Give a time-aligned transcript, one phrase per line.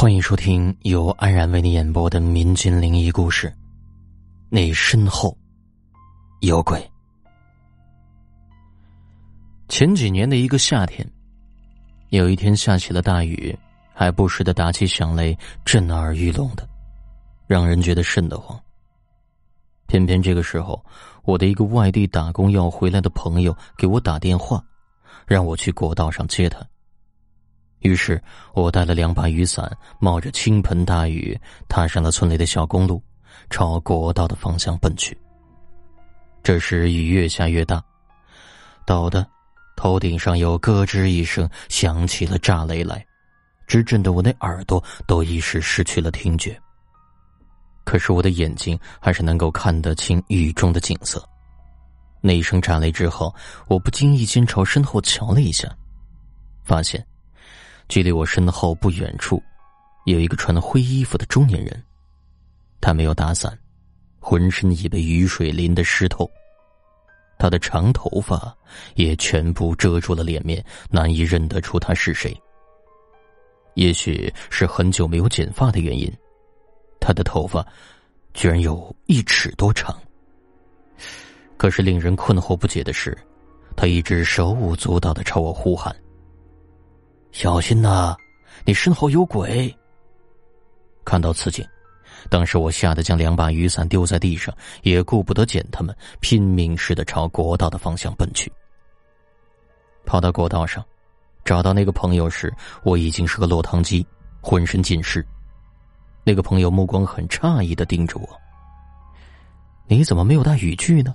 [0.00, 3.52] 欢迎收听由安然为你演播的民间灵异故事。
[4.48, 5.36] 你身后
[6.38, 6.88] 有鬼。
[9.66, 11.04] 前几年的一个夏天，
[12.10, 13.52] 有一天下起了大雨，
[13.92, 16.64] 还不时的打起响雷，震耳欲聋的，
[17.48, 18.56] 让人觉得瘆得慌。
[19.88, 20.80] 偏偏这个时候，
[21.24, 24.64] 我的一个外地打工要回来的朋友给我打电话，
[25.26, 26.64] 让我去国道上接他。
[27.80, 28.20] 于是
[28.54, 29.70] 我带了两把雨伞，
[30.00, 31.38] 冒着倾盆大雨，
[31.68, 33.02] 踏上了村里的小公路，
[33.50, 35.16] 朝国道的方向奔去。
[36.42, 37.82] 这时雨越下越大，
[38.86, 39.26] 陡的
[39.76, 43.04] 头顶上有咯吱一声响起了炸雷来，
[43.66, 46.58] 直震得我那耳朵都一时失去了听觉。
[47.84, 51.26] 可是我的眼睛还是能够看得清雨中的景色。
[52.20, 53.34] 那一声炸雷之后，
[53.68, 55.68] 我不经意间朝身后瞧了一下，
[56.64, 57.04] 发现。
[57.88, 59.42] 距离我身后不远处，
[60.04, 61.82] 有一个穿灰衣服的中年人。
[62.80, 63.58] 他没有打伞，
[64.20, 66.30] 浑身已被雨水淋得湿透。
[67.38, 68.54] 他的长头发
[68.94, 72.36] 也全部遮住了脸面，难以认得出他是谁。
[73.74, 76.12] 也许是很久没有剪发的原因，
[77.00, 77.66] 他的头发
[78.34, 79.96] 居然有一尺多长。
[81.56, 83.16] 可是令人困惑不解的是，
[83.76, 85.94] 他一直手舞足蹈的朝我呼喊。
[87.32, 88.16] 小心呐！
[88.64, 89.74] 你身后有鬼。
[91.04, 91.64] 看到此景，
[92.28, 98.52] 当时我吓得将两把雨伞丢在地上，也顾不得捡他们，拼命似的朝国道的方向奔去。
[100.04, 100.84] 跑到国道上，
[101.44, 104.04] 找到那个朋友时，我已经是个落汤鸡，
[104.40, 105.24] 浑身尽湿。
[106.24, 108.28] 那个朋友目光很诧异的盯着我
[109.86, 111.14] ：“你怎么没有带雨具呢？”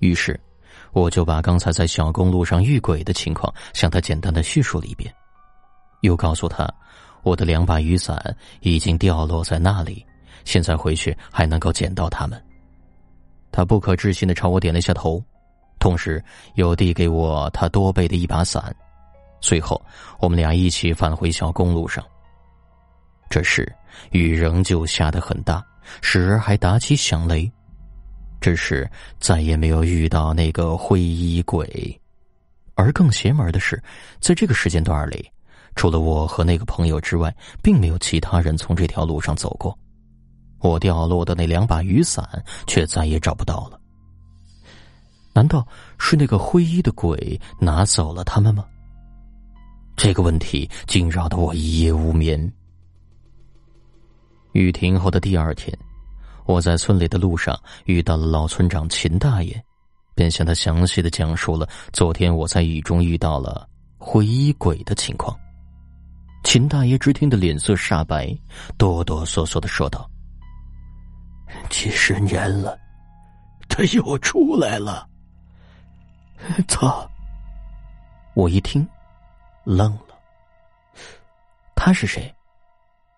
[0.00, 0.38] 于是。
[0.96, 5.14] 我就把刚才在小公路上遇鬼的情况向他简单的叙述了一遍，
[6.00, 6.66] 又告诉他
[7.22, 8.18] 我的两把雨伞
[8.60, 10.02] 已经掉落在那里，
[10.46, 12.42] 现在回去还能够捡到它们。
[13.52, 15.22] 他不可置信的朝我点了一下头，
[15.78, 16.24] 同时
[16.54, 18.74] 又递给我他多备的一把伞。
[19.42, 19.78] 随后，
[20.18, 22.02] 我们俩一起返回小公路上。
[23.28, 23.70] 这时，
[24.12, 25.62] 雨仍旧下得很大，
[26.00, 27.52] 时而还打起响雷。
[28.40, 28.88] 只是
[29.18, 32.00] 再也没有遇到那个灰衣鬼，
[32.74, 33.82] 而更邪门的是，
[34.20, 35.28] 在这个时间段里，
[35.74, 39.76] 除了我和那个朋友之外，并没有其他人从这条路上走过。
[40.60, 42.26] 我掉落的那两把雨伞
[42.66, 43.78] 却再也找不到了。
[45.32, 45.66] 难道
[45.98, 48.64] 是那个灰衣的鬼拿走了他们吗？
[49.96, 52.50] 这个问题惊扰得我一夜无眠。
[54.52, 55.76] 雨停后的第二天。
[56.46, 59.60] 我在村里的路上遇到了老村长秦大爷，
[60.14, 63.68] 便向他详细的讲述了昨天我在雨中遇到了
[63.98, 65.36] 灰衣鬼的情况。
[66.44, 68.32] 秦大爷只听得脸色煞白，
[68.78, 70.08] 哆哆嗦嗦的说道
[71.68, 72.78] ：“几十年了，
[73.68, 75.08] 他又出来了。”
[76.68, 77.10] 操！
[78.34, 78.86] 我一听，
[79.64, 80.14] 愣了。
[81.74, 82.32] 他是谁？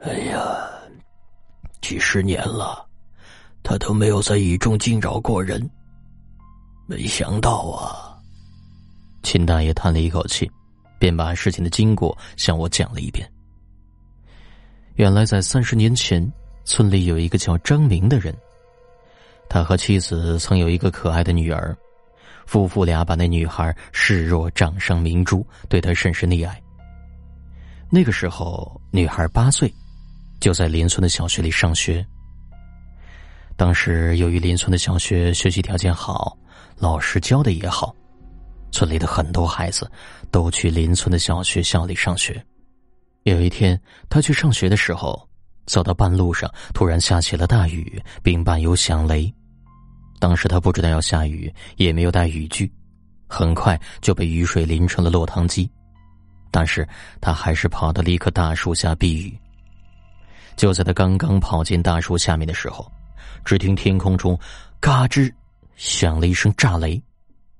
[0.00, 0.68] 哎呀，
[1.80, 2.84] 几十年了。
[3.62, 5.70] 他都没有在雨中惊扰过人，
[6.86, 8.18] 没想到啊！
[9.22, 10.50] 秦大爷叹了一口气，
[10.98, 13.30] 便把事情的经过向我讲了一遍。
[14.96, 16.30] 原来在三十年前，
[16.64, 18.36] 村里有一个叫张明的人，
[19.48, 21.76] 他和妻子曾有一个可爱的女儿，
[22.46, 26.60] 夫妇俩把那女孩视若掌上明珠，对她甚是溺爱。
[27.88, 29.72] 那个时候，女孩八岁，
[30.40, 32.04] 就在邻村的小学里上学。
[33.62, 36.36] 当时由于邻村的小学学习条件好，
[36.78, 37.94] 老师教的也好，
[38.72, 39.88] 村里的很多孩子
[40.32, 42.44] 都去邻村的小学校里上学。
[43.22, 43.80] 有一天，
[44.10, 45.28] 他去上学的时候，
[45.64, 49.32] 走到半路上，突然下起了大雨，并伴有响雷。
[50.18, 52.68] 当时他不知道要下雨，也没有带雨具，
[53.28, 55.70] 很快就被雨水淋成了落汤鸡。
[56.50, 56.84] 但是
[57.20, 59.38] 他还是跑到了一棵大树下避雨。
[60.56, 62.90] 就在他刚刚跑进大树下面的时候，
[63.44, 64.38] 只听天空中
[64.80, 65.32] “嘎吱”
[65.76, 67.02] 响了一声炸雷，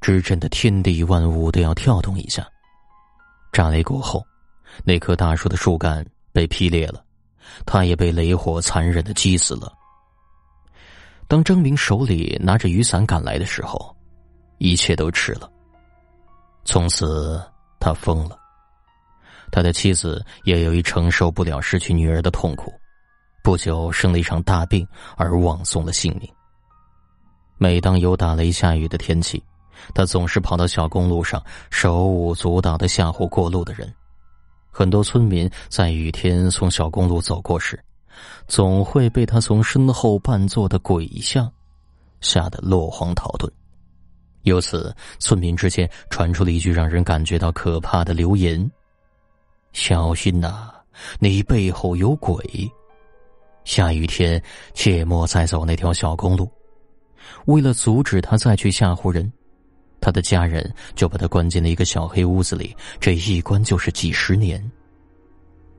[0.00, 2.46] 直震的天地万物都要跳动一下。
[3.52, 4.24] 炸雷过后，
[4.84, 7.04] 那棵大树的树干被劈裂了，
[7.64, 9.72] 他也被雷火残忍的击死了。
[11.26, 13.96] 当张明手里拿着雨伞赶来的时候，
[14.58, 15.50] 一切都迟了。
[16.64, 17.40] 从此，
[17.78, 18.38] 他疯了，
[19.50, 22.72] 他的妻子也由于承受不了失去女儿的痛苦。
[23.44, 24.88] 不久生了一场大病，
[25.18, 26.26] 而枉送了性命。
[27.58, 29.40] 每当有打雷下雨的天气，
[29.92, 33.94] 他总是跑到小公路上，手舞足蹈的吓唬过路的人。
[34.70, 37.78] 很多村民在雨天从小公路走过时，
[38.48, 41.52] 总会被他从身后扮作的鬼像
[42.22, 43.46] 吓得落荒逃遁。
[44.44, 48.70] 由此，村民之间传出了一句让人感觉到可怕的流言
[49.74, 50.70] ：“小心呐，
[51.18, 52.42] 你背后有鬼。
[53.64, 56.48] 下雨天切莫再走那条小公路。”
[57.46, 59.30] 为了阻止他再去吓唬人，
[60.00, 64.62] 他的家人就把他关进了一个小黑屋子里，这一关就是几十年。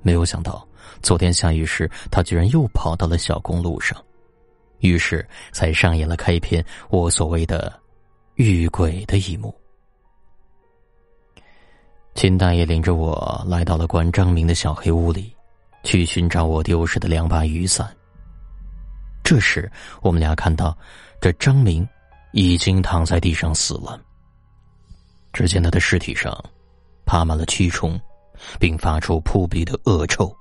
[0.00, 0.66] 没有想到，
[1.02, 4.02] 昨天下雨时，他居然又跑到了小公路上，
[4.80, 7.80] 于是才上演了开篇我所谓的。
[8.36, 9.54] 遇鬼的一幕。
[12.14, 15.36] 秦大爷领着我来到了关张明的小黑屋里，
[15.82, 17.94] 去寻找我丢失的两把雨伞。
[19.22, 19.70] 这时，
[20.00, 20.76] 我们俩看到
[21.20, 21.86] 这张明
[22.32, 24.00] 已经躺在地上死了。
[25.32, 26.36] 只见他的尸体上
[27.06, 27.98] 爬满了蛆虫，
[28.58, 30.34] 并发出扑鼻的恶臭，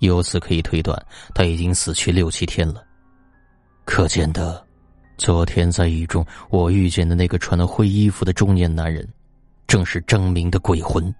[0.00, 1.00] 由此可以推断
[1.34, 2.84] 他已经死去六七天了。
[3.84, 4.66] 可见的。
[5.18, 9.06] 昨天在雨中，我遇见的那个穿了灰衣服的中年男人，
[9.68, 11.14] 正是张明的鬼魂。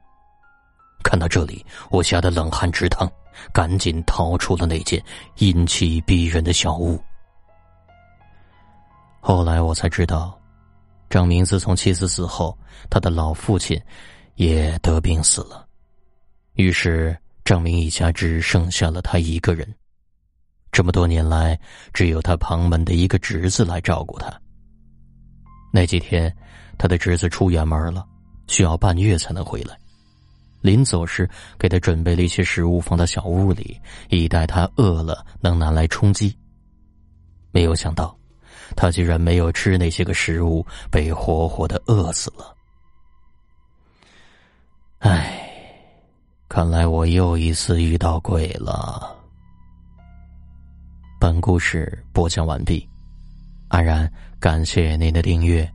[1.04, 3.08] 看到这里，我吓得冷汗直淌，
[3.52, 5.02] 赶紧逃出了那间
[5.38, 7.00] 阴气逼人的小屋。
[9.20, 10.38] 后来我才知道，
[11.08, 12.56] 张明自从妻子死后，
[12.90, 13.80] 他的老父亲
[14.34, 15.66] 也得病死了，
[16.54, 19.72] 于是张明一家只剩下了他一个人。
[20.72, 21.58] 这么多年来，
[21.92, 24.32] 只有他旁门的一个侄子来照顾他。
[25.72, 26.34] 那几天，
[26.78, 28.06] 他的侄子出远门了，
[28.46, 29.78] 需要半月才能回来。
[30.62, 31.28] 临走时，
[31.58, 33.78] 给他准备了一些食物放到小屋里，
[34.08, 36.34] 以待他饿了能拿来充饥。
[37.50, 38.16] 没有想到，
[38.74, 42.56] 他居然没有吃那些个食物，被活活的饿死了。
[45.00, 45.50] 唉，
[46.48, 49.14] 看来我又一次遇到鬼了。
[51.18, 52.88] 本故事播讲完毕，
[53.68, 55.70] 安然感谢您的订阅。